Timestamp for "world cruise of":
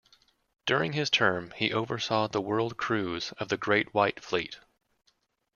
2.41-3.49